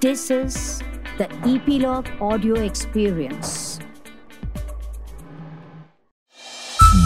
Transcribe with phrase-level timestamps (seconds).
[0.00, 0.80] This is
[1.18, 3.78] the Epilogue Audio Experience.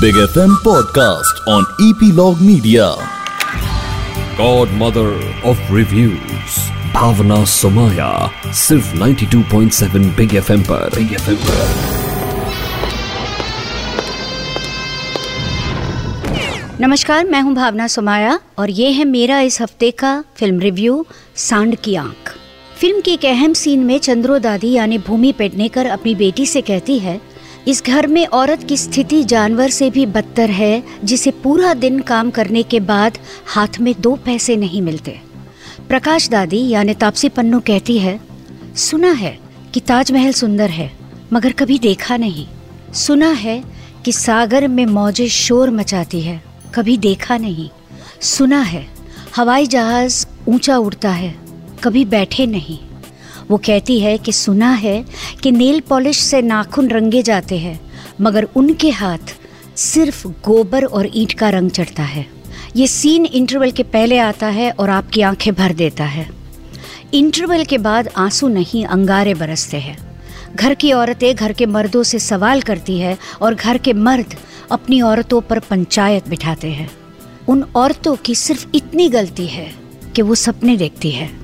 [0.00, 2.94] Big FM podcast on Epilogue Media.
[4.38, 5.10] Godmother
[5.44, 6.58] of Reviews
[6.94, 8.10] Bhavna Somaya
[8.60, 12.02] सिर्फ़ 92.7 big FM पर big FM पर
[16.80, 21.04] नमस्कार मैं हूँ भावना सोमाया और ये है मेरा इस हफ़्ते का फ़िल्म रिव्यू
[21.48, 22.23] सांड की आँख
[22.84, 26.98] फ़िल्म के एक अहम सीन में चंद्रो दादी यानी भूमि पेडनेकर अपनी बेटी से कहती
[26.98, 27.20] है,
[27.68, 32.30] इस घर में औरत की स्थिति जानवर से भी बदतर है, जिसे पूरा दिन काम
[32.30, 35.18] करने के बाद हाथ में दो पैसे नहीं मिलते।
[35.88, 38.20] प्रकाश दादी यानी तापसी पन्नू कहती है,
[38.76, 39.38] सुना है
[39.74, 40.90] कि ताजमहल सुंदर है,
[41.32, 42.46] मगर कभी देखा नहीं।
[42.94, 43.62] सुना है
[44.04, 46.42] कि सागर में मौजे शोर मचाती है,
[46.74, 47.68] कभी देखा नहीं।
[48.20, 48.86] सुना है,
[49.36, 51.43] हवाई जहाज़ ऊँचा उड़ता है
[51.84, 52.78] कभी बैठे नहीं।
[53.50, 55.04] वो कहती है कि सुना है
[55.42, 57.80] कि नेल पॉलिश से नाखून रंगे जाते हैं,
[58.20, 59.36] मगर उनके हाथ
[59.76, 62.26] सिर्फ़ गोबर और ईंट का रंग चढ़ता है।
[62.76, 66.30] ये सीन इंटरवल के पहले आता है और आपकी आँखें भर देता है।
[67.14, 69.98] इंटरवल के बाद आँसू नहीं, अंगारे बरसते हैं।
[70.56, 74.34] घर की औरतें घर के मर्दों से सवाल करती है और घर के मर्द
[74.72, 76.90] अपनी औरतों पर पंचायत बिठाते हैं।
[77.48, 79.74] उन औरतों की सिर्फ़ इतनी गलती है
[80.16, 81.43] कि वो सपने देखती है।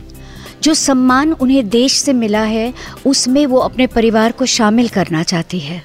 [0.63, 2.73] जो सम्मान उन्हें देश से मिला है,
[3.07, 5.83] उसमें वो अपने परिवार को शामिल करना चाहती है,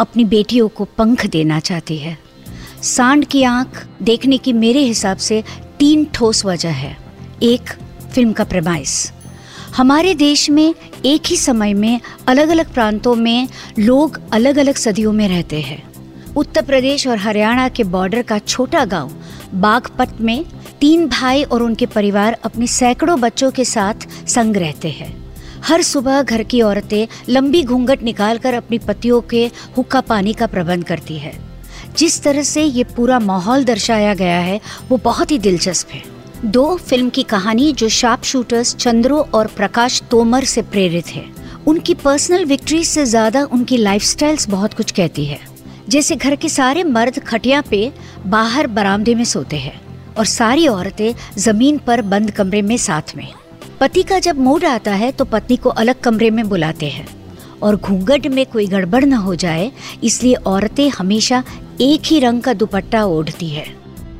[0.00, 2.16] अपनी बेटियों को पंख देना चाहती है।
[2.82, 5.42] सांड की आँख देखने की मेरे हिसाब से
[5.78, 6.96] तीन ठोस वजह है।
[7.42, 7.70] एक,
[8.14, 9.12] फ़िल्म का प्रमाइस
[9.76, 15.12] हमारे देश में एक ही समय में अलग अलग प्रांतों में लोग अलग अलग सदियों
[15.12, 15.82] में रहते हैं।
[16.36, 19.10] उत्तर प्रदेश और हरियाणा के बॉर्डर का छोटा गाँव
[19.54, 20.44] बागपत में
[20.84, 25.08] तीन भाई और उनके परिवार अपने सैकड़ों बच्चों के साथ संग रहते हैं।
[25.64, 29.44] हर सुबह घर की औरतें लंबी घूंघट निकालकर अपनी पतियों के
[29.76, 31.32] हुक्का पानी का प्रबंध करती है।
[31.96, 36.02] जिस तरह से ये पूरा माहौल दर्शाया गया है, वो बहुत ही दिलचस्प है।
[36.44, 41.24] दो फ़िल्म की कहानी जो शार्प शूटर्स चंद्रो और प्रकाश तोमर से प्रेरित है।
[41.66, 45.40] उनकी पर्सनल विक्ट्री से ज़्यादा उनकी लाइफस्टाइल्स बहुत कुछ कहती है।
[45.88, 47.90] जैसे घर के सारे मर्द खटिया पे
[48.26, 49.83] बाहर बरामदे में सोते हैं।
[50.18, 53.28] और सारी औरतें ज़मीन पर बंद कमरे में साथ में।
[53.80, 57.06] पति का जब मूड आता है तो पत्नी को अलग कमरे में बुलाते हैं।
[57.62, 59.72] और घूंघट में कोई गड़बड़ न हो जाए,
[60.04, 61.42] इसलिए औरतें हमेशा
[61.80, 63.66] एक ही रंग का दुपट्टा ओढ़ती है।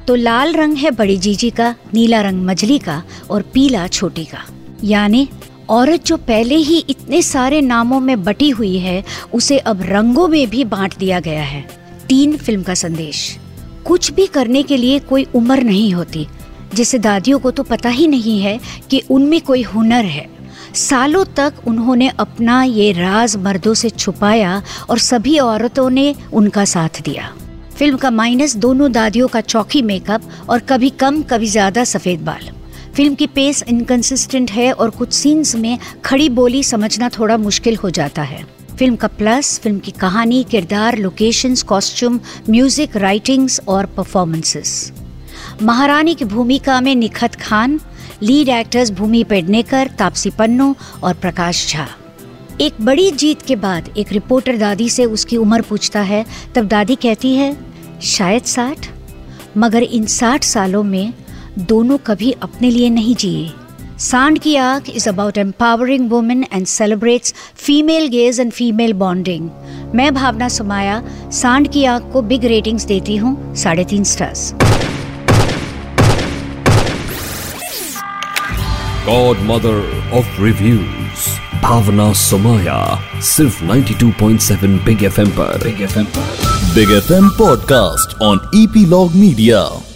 [0.07, 4.45] तो लाल रंग है बड़ी जीजी का, नीला रंग मजली का और पीला छोटी का।
[4.85, 5.29] यानी,
[5.69, 10.51] औरत जो पहले ही इतने सारे नामों में बटी हुई है, उसे अब रंगों में
[10.51, 11.63] भी बांट दिया गया है।
[12.09, 13.39] तीन फ़िल्म का संदेश।
[13.87, 16.27] कुछ भी करने के लिए कोई उम्र नहीं होती।
[16.75, 18.59] जैसे दादियों को तो पता ही नहीं है
[18.91, 20.29] कि उनमें कोई हुनर है।
[20.75, 27.01] सालों तक उन्होंने अपना ये राज मर्दों से छुपाया और सभी औरतों ने उनका साथ
[27.03, 27.31] दिया।
[27.77, 32.51] फ़िल्म का माइनस दोनों दादियों का चौकी मेकअप और कभी कम, कभी ज़्यादा सफ़ेद बाल।
[32.95, 37.91] फ़िल्म की पेस इनकंसिस्टेंट है और कुछ सीन्स में खड़ी बोली समझना थोड़ा मुश्किल हो
[37.91, 38.45] जाता है।
[38.79, 42.19] फ़िल्म का प्लस, फ़िल्म की कहानी, किरदार लोकेशंस कॉस्ट्यूम
[42.51, 44.93] म्यूज़िक राइटिंग्स और परफॉर्मेंसेस
[45.63, 47.81] महारानी की भूमिका में निखत खान
[48.23, 51.87] लीड एक्टर्स भूमि पेडनेकर तापसी पन्नू और प्रकाश झा।
[52.61, 56.25] एक बड़ी जीत के बाद एक रिपोर्टर दादी से उसकी उम्र पूछता है,
[56.55, 57.57] तब दादी कहती है,
[58.03, 58.89] शायद साठ?
[59.57, 61.13] मगर इन साठ सालों में
[61.59, 63.51] दोनों कभी अपने लिए नहीं जिए।
[63.99, 69.49] सांड की आग is about empowering women and celebrates female gaze and female bonding
[69.95, 74.53] मैं भावना सुमाया सांड की आग को बिग रेटिंग्स देती हूँ साढ़े तीन stars
[79.07, 79.79] Godmother
[80.19, 81.27] of Reviews
[81.63, 82.79] Bhavna Somaya
[83.23, 85.65] सिर्फ़ 92.7 बिग एफएम पर.
[85.65, 86.55] बिग एफएम पर.
[86.75, 89.94] Big FM podcast on Epilogue Media.